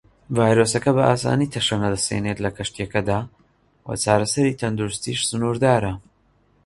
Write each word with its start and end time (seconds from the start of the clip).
ڤایرۆسەکە 0.35 0.91
بە 0.97 1.03
ئاسانی 1.09 1.51
تەشەنە 1.53 1.87
دەستێنێت 1.93 2.37
لە 2.45 2.49
کەشتییەکەدا 2.57 3.19
وە 3.87 3.95
چارەسەری 4.03 4.57
تەندروستیش 4.61 5.19
سنوردارە. 5.29 5.93